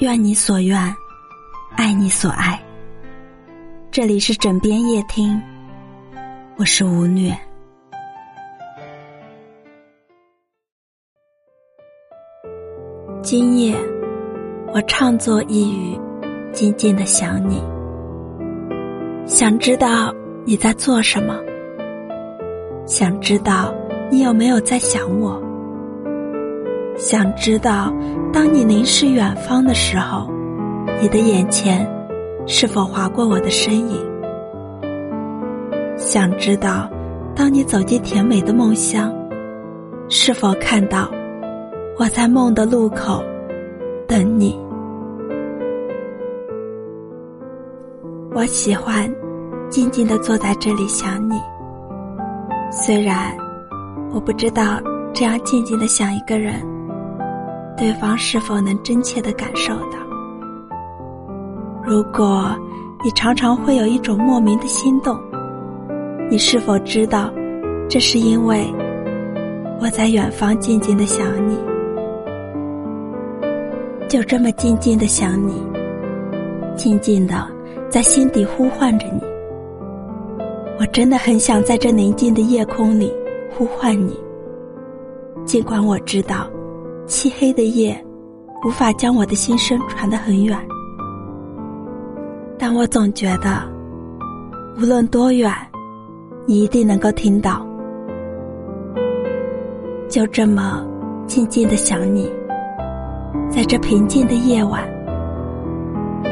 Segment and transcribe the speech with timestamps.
[0.00, 0.78] 愿你所愿，
[1.76, 2.58] 爱你所爱。
[3.90, 5.38] 这里是枕边夜听，
[6.56, 7.38] 我是吴虐。
[13.20, 13.76] 今夜，
[14.72, 16.00] 我唱作一语，
[16.50, 17.62] 静静的想你。
[19.26, 20.14] 想知道
[20.46, 21.38] 你在做什么？
[22.86, 23.74] 想知道
[24.10, 25.38] 你有没有在想我？
[26.96, 27.92] 想知道，
[28.32, 30.30] 当你凝视远方的时候，
[31.00, 31.88] 你的眼前
[32.46, 33.98] 是否划过我的身影？
[35.96, 36.90] 想知道，
[37.34, 39.12] 当你走进甜美的梦乡，
[40.08, 41.10] 是否看到
[41.98, 43.22] 我在梦的路口
[44.06, 44.58] 等你？
[48.32, 49.12] 我喜欢
[49.70, 51.40] 静静的坐在这里想你，
[52.70, 53.34] 虽然
[54.12, 54.80] 我不知道
[55.12, 56.69] 这样静静的想一个人。
[57.80, 59.98] 对方是否能真切的感受到？
[61.82, 62.54] 如果
[63.02, 65.18] 你常常会有一种莫名的心动，
[66.30, 67.32] 你是否知道，
[67.88, 68.66] 这是因为
[69.80, 71.56] 我在远方静静的想你，
[74.06, 75.54] 就这么静静的想你，
[76.76, 77.34] 静静的
[77.88, 79.22] 在心底呼唤着你。
[80.78, 83.10] 我真的很想在这宁静的夜空里
[83.56, 84.14] 呼唤你，
[85.46, 86.46] 尽管我知道。
[87.10, 87.92] 漆黑的夜，
[88.64, 90.56] 无法将我的心声传得很远，
[92.56, 93.64] 但我总觉得，
[94.78, 95.52] 无论多远，
[96.46, 97.66] 你一定能够听到。
[100.08, 100.86] 就这么
[101.26, 102.30] 静静的想你，
[103.50, 104.80] 在这平静的夜晚，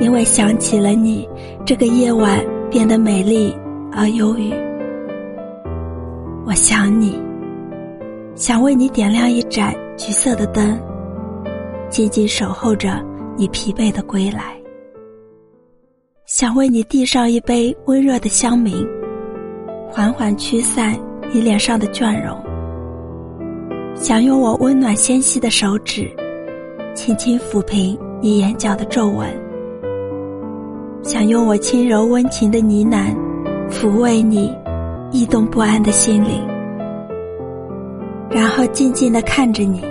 [0.00, 1.28] 因为想起了你，
[1.66, 2.38] 这个夜晚
[2.70, 3.52] 变得美丽
[3.90, 4.52] 而忧郁。
[6.46, 7.20] 我想你，
[8.40, 9.74] 想为你点亮一盏。
[9.98, 10.80] 橘色的灯，
[11.90, 13.04] 静静守候着
[13.36, 14.58] 你疲惫的归来。
[16.24, 18.88] 想为你递上一杯温热的香茗，
[19.90, 20.98] 缓缓驱散
[21.30, 22.34] 你脸上的倦容。
[23.94, 26.10] 想用我温暖纤细的手指，
[26.94, 29.28] 轻轻抚平你眼角的皱纹。
[31.02, 33.14] 想用我轻柔温情的呢喃，
[33.68, 34.50] 抚慰你
[35.12, 36.49] 异动不安的心灵。
[38.30, 39.84] 然后静静的看着你，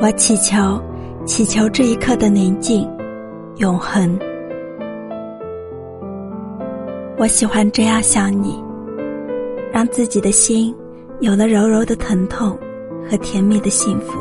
[0.00, 0.82] 我祈求，
[1.24, 2.90] 祈求这一刻的宁静，
[3.58, 4.18] 永恒。
[7.16, 8.60] 我喜欢这样想你，
[9.72, 10.74] 让自己的心
[11.20, 12.58] 有了柔柔的疼痛
[13.08, 14.18] 和甜蜜的幸福。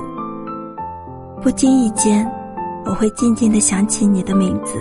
[1.41, 2.29] 不经意间，
[2.85, 4.75] 我会静静的想起你的名字，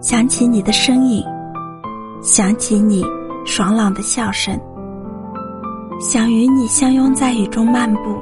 [0.00, 1.24] 想起你的身影，
[2.22, 3.04] 想起你
[3.44, 4.56] 爽朗的笑声。
[6.00, 8.16] 想与你相拥在雨中漫步，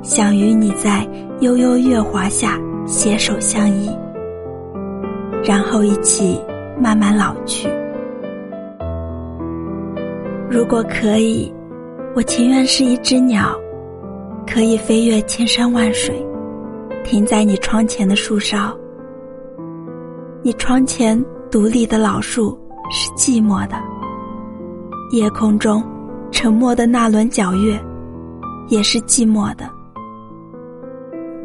[0.00, 1.06] 想与你在
[1.40, 3.90] 悠悠月华下携手相依，
[5.44, 6.40] 然后一起
[6.80, 7.68] 慢慢老去。
[10.48, 11.52] 如果可以，
[12.16, 13.54] 我情愿是一只鸟，
[14.46, 16.26] 可以飞越千山万水，
[17.04, 18.74] 停在你窗前的树梢。
[20.42, 22.58] 你窗前独立的老树
[22.90, 23.76] 是寂寞的，
[25.10, 25.84] 夜空中。
[26.32, 27.78] 沉默的那轮皎月，
[28.68, 29.70] 也是寂寞的。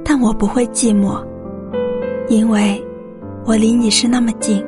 [0.03, 1.21] 但我不会寂寞，
[2.29, 2.83] 因为
[3.45, 4.65] 我离你是那么近。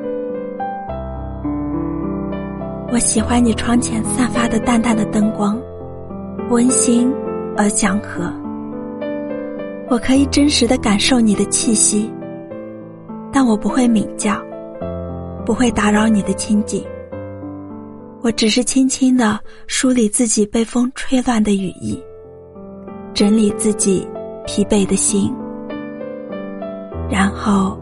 [2.92, 5.58] 我喜欢你窗前散发的淡淡的灯光，
[6.50, 7.10] 温馨
[7.56, 8.30] 而祥和。
[9.88, 12.12] 我可以真实的感受你的气息，
[13.32, 14.36] 但我不会鸣叫，
[15.46, 16.84] 不会打扰你的清静。
[18.22, 21.98] 我只是轻轻的梳理自己被风吹乱的羽翼，
[23.14, 24.06] 整理自己
[24.46, 25.32] 疲惫的心，
[27.10, 27.80] 然后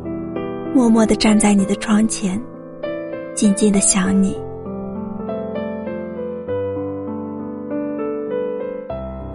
[0.73, 2.41] 默默的站在你的窗前，
[3.35, 4.39] 静静的想你。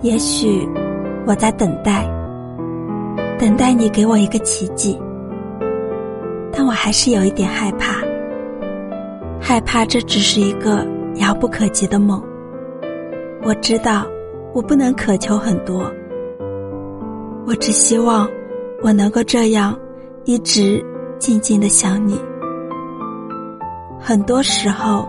[0.01, 0.65] 也许
[1.27, 2.09] 我在等待，
[3.37, 4.97] 等待你给我一个奇迹，
[6.49, 8.01] 但我还是有一点害怕，
[9.43, 10.83] 害怕这只是一个。
[11.17, 12.19] 遥不可及的梦。
[13.43, 14.03] 我知道，
[14.51, 15.83] 我不能渴求很多。
[17.45, 18.27] 我只希望，
[18.81, 19.77] 我能够这样，
[20.25, 20.83] 一直
[21.19, 22.19] 静静的想你。
[23.99, 25.07] 很多时候，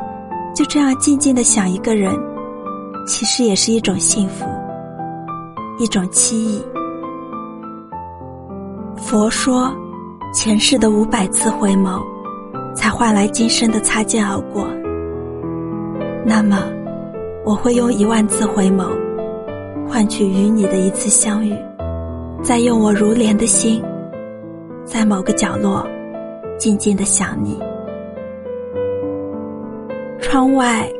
[0.54, 2.14] 就这样静静的想一个人，
[3.06, 4.44] 其实也是一种幸福，
[5.78, 6.62] 一种期意。
[8.94, 9.74] 佛说，
[10.34, 12.02] 前世的五百次回眸，
[12.74, 14.66] 才换来今生的擦肩而过。
[16.26, 16.64] 那么，
[17.44, 18.88] 我会用一万次回眸，
[19.86, 21.54] 换取与你的一次相遇，
[22.42, 23.82] 再用我如莲的心，
[24.84, 25.86] 在某个角落，
[26.58, 27.58] 静静的想你。
[30.20, 30.90] 窗外，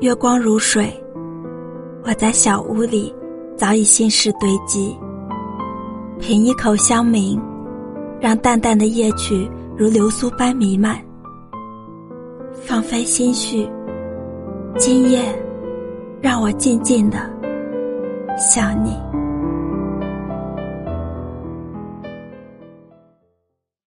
[0.00, 0.92] 月光如水，
[2.04, 3.14] 我在小屋里，
[3.56, 4.96] 早已心事堆积。
[6.18, 7.40] 品一口香茗，
[8.20, 10.96] 让淡淡的夜曲如流苏般弥漫。
[12.54, 13.68] 放飞心绪，
[14.78, 15.20] 今夜，
[16.20, 17.18] 让我静静的
[18.36, 18.96] 想你。